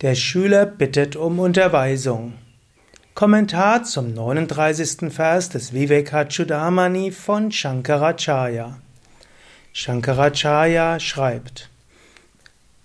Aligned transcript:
Der 0.00 0.14
Schüler 0.14 0.64
bittet 0.64 1.16
um 1.16 1.40
Unterweisung. 1.40 2.34
Kommentar 3.14 3.82
zum 3.82 4.14
39. 4.14 5.12
Vers 5.12 5.48
des 5.48 5.72
Vivekachudamani 5.72 7.10
von 7.10 7.50
Shankaracharya. 7.50 8.78
Shankaracharya 9.72 11.00
schreibt, 11.00 11.68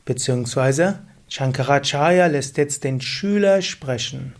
beziehungsweise 0.05 1.03
Shankaracharya 1.29 2.25
lässt 2.25 2.57
jetzt 2.57 2.83
den 2.83 2.99
Schüler 2.99 3.61
sprechen. 3.61 4.33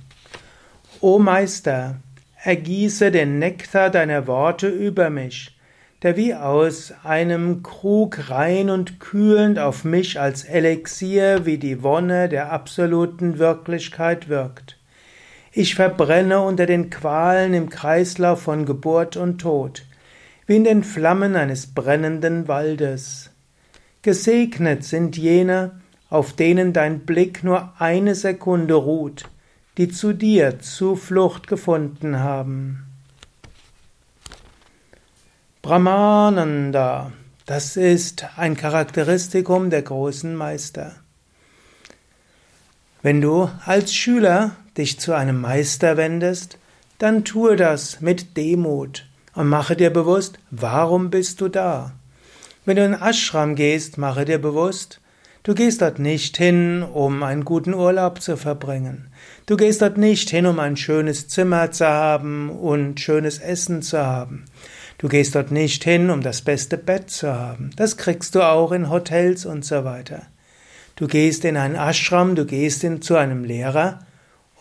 O 0.99 1.19
Meister, 1.19 1.97
ergieße 2.43 3.11
den 3.11 3.37
Nektar 3.37 3.91
deiner 3.91 4.25
Worte 4.25 4.67
über 4.67 5.11
mich, 5.11 5.55
der 6.03 6.17
wie 6.17 6.35
aus 6.35 6.93
einem 7.03 7.63
Krug 7.63 8.29
rein 8.29 8.69
und 8.69 8.99
kühlend 8.99 9.57
auf 9.57 9.85
mich 9.85 10.19
als 10.19 10.43
Elixier 10.43 11.45
wie 11.45 11.57
die 11.57 11.81
Wonne 11.81 12.27
der 12.27 12.51
absoluten 12.51 13.39
Wirklichkeit 13.39 14.27
wirkt. 14.27 14.77
Ich 15.53 15.75
verbrenne 15.75 16.41
unter 16.41 16.65
den 16.65 16.89
Qualen 16.89 17.53
im 17.53 17.69
Kreislauf 17.69 18.41
von 18.41 18.65
Geburt 18.65 19.15
und 19.15 19.39
Tod, 19.39 19.85
wie 20.45 20.57
in 20.57 20.65
den 20.65 20.83
Flammen 20.83 21.37
eines 21.37 21.67
brennenden 21.67 22.49
Waldes. 22.49 23.31
Gesegnet 24.01 24.83
sind 24.83 25.15
jene, 25.15 25.79
auf 26.09 26.33
denen 26.33 26.73
dein 26.73 27.01
Blick 27.01 27.45
nur 27.45 27.73
eine 27.79 28.15
Sekunde 28.15 28.73
ruht, 28.73 29.23
die 29.77 29.87
zu 29.87 30.11
dir 30.11 30.59
Zuflucht 30.59 31.47
gefunden 31.47 32.19
haben. 32.19 32.92
Brahmananda, 35.63 37.13
das 37.45 37.77
ist 37.77 38.25
ein 38.35 38.57
Charakteristikum 38.57 39.69
der 39.69 39.81
großen 39.81 40.35
Meister. 40.35 40.97
Wenn 43.01 43.21
du 43.21 43.49
als 43.65 43.95
Schüler 43.95 44.57
dich 44.77 44.99
zu 44.99 45.13
einem 45.13 45.39
Meister 45.39 45.95
wendest, 45.95 46.57
dann 46.97 47.23
tue 47.23 47.55
das 47.55 48.01
mit 48.01 48.35
Demut 48.35 49.05
und 49.35 49.47
mache 49.47 49.77
dir 49.77 49.89
bewusst, 49.89 50.37
warum 50.51 51.09
bist 51.09 51.39
du 51.39 51.47
da. 51.47 51.93
Wenn 52.65 52.75
du 52.75 52.83
in 52.83 52.93
Ashram 52.93 53.55
gehst, 53.55 53.97
mache 53.97 54.25
dir 54.25 54.39
bewusst, 54.39 54.99
du 55.43 55.55
gehst 55.55 55.81
dort 55.81 55.97
nicht 55.97 56.35
hin, 56.35 56.83
um 56.83 57.23
einen 57.23 57.45
guten 57.45 57.73
Urlaub 57.73 58.21
zu 58.21 58.35
verbringen. 58.35 59.13
Du 59.45 59.55
gehst 59.55 59.81
dort 59.81 59.97
nicht 59.97 60.29
hin, 60.29 60.45
um 60.45 60.59
ein 60.59 60.75
schönes 60.75 61.29
Zimmer 61.29 61.71
zu 61.71 61.87
haben 61.87 62.49
und 62.49 62.99
schönes 62.99 63.39
Essen 63.39 63.81
zu 63.81 64.05
haben. 64.05 64.43
Du 65.03 65.09
gehst 65.09 65.35
dort 65.35 65.51
nicht 65.51 65.83
hin, 65.83 66.09
um 66.09 66.21
das 66.21 66.41
beste 66.41 66.77
Bett 66.77 67.09
zu 67.09 67.27
haben. 67.29 67.71
Das 67.75 67.97
kriegst 67.97 68.35
du 68.35 68.41
auch 68.41 68.71
in 68.71 68.89
Hotels 68.89 69.45
und 69.45 69.65
so 69.65 69.83
weiter. 69.83 70.21
Du 70.95 71.07
gehst 71.07 71.43
in 71.43 71.57
einen 71.57 71.75
Ashram, 71.75 72.35
du 72.35 72.45
gehst 72.45 72.85
in, 72.85 73.01
zu 73.01 73.17
einem 73.17 73.43
Lehrer, 73.43 73.99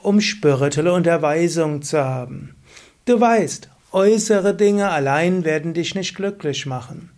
um 0.02 0.20
spirituelle 0.20 0.94
Unterweisung 0.94 1.82
zu 1.82 2.02
haben. 2.02 2.56
Du 3.04 3.20
weißt, 3.20 3.68
äußere 3.92 4.56
Dinge 4.56 4.90
allein 4.90 5.44
werden 5.44 5.74
dich 5.74 5.94
nicht 5.94 6.16
glücklich 6.16 6.66
machen. 6.66 7.10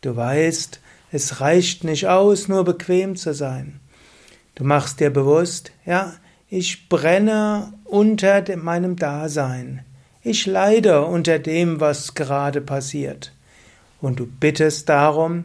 Du 0.00 0.16
weißt, 0.16 0.80
es 1.12 1.42
reicht 1.42 1.84
nicht 1.84 2.08
aus, 2.08 2.48
nur 2.48 2.64
bequem 2.64 3.16
zu 3.16 3.34
sein. 3.34 3.80
Du 4.54 4.64
machst 4.64 5.00
dir 5.00 5.10
bewusst, 5.10 5.72
ja, 5.84 6.14
ich 6.48 6.88
brenne 6.88 7.74
unter 7.84 8.42
meinem 8.56 8.96
Dasein. 8.96 9.84
Ich 10.28 10.44
leide 10.44 11.02
unter 11.02 11.38
dem, 11.38 11.78
was 11.78 12.14
gerade 12.14 12.60
passiert. 12.60 13.30
Und 14.00 14.18
du 14.18 14.26
bittest 14.26 14.88
darum, 14.88 15.44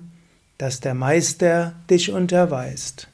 dass 0.57 0.79
der 0.79 0.95
Meister 0.95 1.73
dich 1.87 2.11
unterweist. 2.11 3.07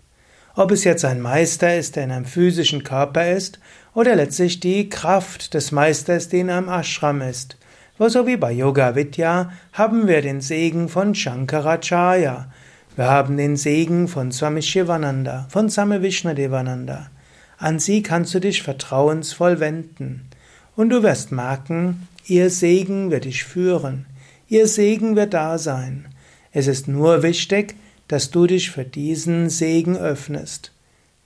Ob 0.56 0.72
es 0.72 0.86
jetzt 0.86 1.04
ein 1.04 1.20
Meister 1.20 1.76
ist, 1.78 1.98
der 1.98 2.06
in 2.06 2.12
einem 2.12 2.24
physischen 2.24 2.86
Körper 2.86 3.34
ist, 3.34 3.59
oder 3.94 4.16
letztlich 4.16 4.62
die 4.62 4.88
Kraft 4.88 5.54
des 5.56 5.74
Meisters, 5.74 6.30
die 6.30 6.40
in 6.40 6.50
einem 6.50 6.70
Ashram 6.70 7.19
ist. 7.19 7.58
So 8.00 8.25
wie 8.25 8.38
bei 8.38 8.53
Yoga 8.53 8.96
Vidya 8.96 9.52
haben 9.74 10.08
wir 10.08 10.22
den 10.22 10.40
Segen 10.40 10.88
von 10.88 11.16
Shankaracharya. 11.16 12.50
Wir 12.96 13.09
haben 13.09 13.36
den 13.36 13.58
Segen 13.58 14.08
von 14.08 14.31
Swami 14.31 14.62
Shivananda, 14.62 15.47
von 15.50 15.70
Swami 15.70 16.02
Vishnadevananda. 16.02 17.12
An 17.58 17.80
sie 17.80 18.03
kannst 18.03 18.34
du 18.34 18.40
dich 18.40 18.64
vertrauensvoll 18.64 19.59
wenden. 19.59 20.30
Und 20.78 20.92
du 20.92 21.02
wirst 21.02 21.32
merken, 21.32 22.08
ihr 22.28 22.52
Segen 22.52 23.10
wird 23.10 23.26
dich 23.26 23.44
führen, 23.44 24.06
ihr 24.48 24.68
Segen 24.68 25.16
wird 25.16 25.34
da 25.34 25.58
sein. 25.58 26.08
Es 26.52 26.68
ist 26.68 26.88
nur 26.88 27.24
wichtig, 27.24 27.76
dass 28.08 28.30
du 28.30 28.46
dich 28.46 28.70
für 28.70 28.86
diesen 28.86 29.50
Segen 29.50 29.98
öffnest. 29.98 30.72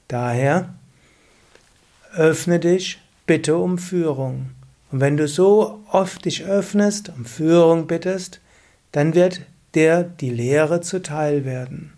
Daher 0.07 0.73
öffne 2.15 2.59
dich, 2.59 2.99
bitte 3.25 3.57
um 3.57 3.77
Führung. 3.77 4.51
Und 4.89 5.01
wenn 5.01 5.17
du 5.17 5.27
so 5.27 5.83
oft 5.91 6.23
dich 6.23 6.45
öffnest, 6.45 7.09
um 7.09 7.25
Führung 7.25 7.87
bittest, 7.87 8.39
dann 8.93 9.15
wird 9.15 9.41
dir 9.75 10.03
die 10.03 10.29
Lehre 10.29 10.79
zuteil 10.79 11.43
werden. 11.43 11.91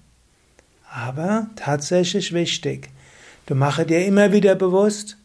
Aber 0.91 1.51
tatsächlich 1.55 2.33
wichtig, 2.33 2.89
du 3.45 3.53
mache 3.53 3.85
dir 3.85 4.05
immer 4.05 4.31
wieder 4.31 4.55
bewusst, 4.55 5.17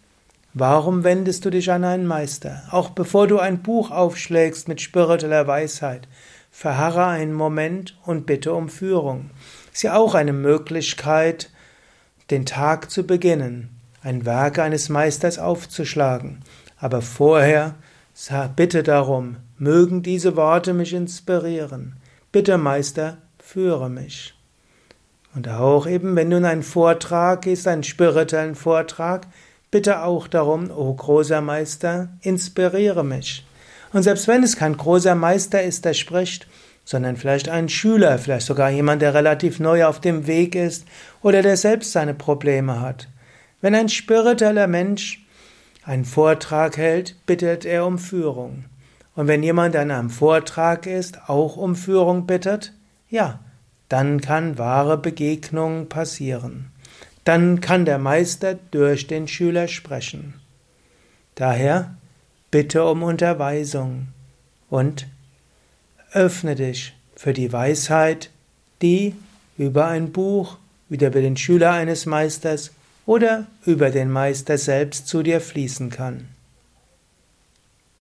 Warum 0.61 1.05
wendest 1.05 1.45
du 1.45 1.51
dich 1.51 1.71
an 1.71 1.85
einen 1.85 2.05
Meister? 2.05 2.65
Auch 2.73 2.91
bevor 2.91 3.29
du 3.29 3.39
ein 3.39 3.63
Buch 3.63 3.93
aufschlägst 3.93 4.67
mit 4.67 4.81
spiritueller 4.81 5.47
Weisheit, 5.47 6.09
verharre 6.51 7.07
einen 7.07 7.33
Moment 7.33 7.97
und 8.05 8.27
bitte 8.27 8.53
um 8.53 8.69
Führung. 8.69 9.31
Ist 9.73 9.85
ja 9.85 9.95
auch 9.97 10.17
eine 10.17 10.33
Möglichkeit, 10.33 11.51
den 12.33 12.45
Tag 12.45 12.91
zu 12.91 13.07
beginnen, 13.07 13.71
ein 14.03 14.27
Werk 14.27 14.59
eines 14.59 14.89
Meisters 14.89 15.39
aufzuschlagen. 15.39 16.41
Aber 16.77 17.03
vorher 17.03 17.77
bitte 18.57 18.83
darum, 18.83 19.37
mögen 19.59 20.03
diese 20.03 20.35
Worte 20.35 20.75
mich 20.75 20.93
inspirieren. 20.93 21.95
Bitte, 22.33 22.59
Meister, 22.59 23.19
führe 23.39 23.89
mich. 23.89 24.35
Und 25.37 25.49
auch 25.49 25.87
eben, 25.87 26.17
wenn 26.17 26.31
du 26.31 26.39
in 26.39 26.45
einen 26.45 26.65
Vortrag 26.65 27.43
gehst, 27.43 27.69
einen 27.69 27.85
spirituellen 27.85 28.57
Vortrag, 28.57 29.29
bitte 29.71 30.03
auch 30.03 30.29
darum, 30.29 30.71
o 30.71 30.93
großer 30.93 31.41
Meister, 31.41 32.09
inspiriere 32.23 33.05
mich. 33.05 33.47
Und 33.93 34.03
selbst 34.03 34.29
wenn 34.29 34.43
es 34.43 34.57
kein 34.57 34.77
großer 34.77 35.15
Meister 35.15 35.63
ist, 35.63 35.85
der 35.85 35.95
spricht, 35.95 36.47
sondern 36.85 37.17
vielleicht 37.17 37.49
ein 37.49 37.69
Schüler, 37.69 38.19
vielleicht 38.19 38.47
sogar 38.47 38.71
jemand, 38.71 39.03
der 39.03 39.15
relativ 39.15 39.61
neu 39.61 39.85
auf 39.85 40.01
dem 40.01 40.27
Weg 40.27 40.55
ist 40.55 40.87
oder 41.23 41.43
der 41.43 41.57
selbst 41.57 41.93
seine 41.93 42.15
Probleme 42.15 42.81
hat. 42.81 43.09
Wenn 43.61 43.75
ein 43.75 43.89
spiritueller 43.89 44.67
Mensch 44.67 45.27
einen 45.85 46.05
Vortrag 46.05 46.77
hält, 46.77 47.17
bittet 47.27 47.65
er 47.65 47.87
um 47.87 47.99
Führung. 47.99 48.65
Und 49.15 49.27
wenn 49.27 49.43
jemand 49.43 49.75
an 49.75 49.91
einem 49.91 50.11
Vortrag 50.11 50.87
ist, 50.87 51.29
auch 51.29 51.57
um 51.57 51.75
Führung 51.75 52.27
bittet, 52.27 52.73
ja, 53.11 53.41
dann 53.89 54.21
kann 54.21 54.59
wahre 54.59 54.97
Begegnung 54.97 55.89
passieren 55.89 56.71
dann 57.29 57.61
kann 57.61 57.85
der 57.85 57.99
Meister 57.99 58.55
durch 58.71 59.07
den 59.07 59.29
Schüler 59.29 59.69
sprechen. 59.69 60.41
Daher 61.35 61.95
bitte 62.51 62.87
um 62.87 63.03
Unterweisung 63.03 64.09
und 64.71 65.07
öffne 66.13 66.55
dich 66.55 66.95
für 67.15 67.35
die 67.35 67.53
Weisheit, 67.53 68.31
die 68.81 69.15
über 69.59 69.89
ein 69.89 70.11
Buch, 70.11 70.57
über 70.89 71.11
den 71.11 71.37
Schüler 71.37 71.73
eines 71.73 72.07
Meisters 72.07 72.71
oder 73.05 73.47
über 73.67 73.91
den 73.91 74.11
Meister 74.11 74.57
selbst 74.57 75.07
zu 75.07 75.23
dir 75.23 75.43
fließen 75.43 75.91
kann. 75.91 76.31